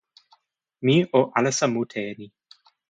[0.85, 2.27] mi o alasa mute e ni.